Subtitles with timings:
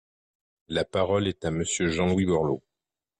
[0.67, 2.63] La parole est à Monsieur Jean-Louis Borloo.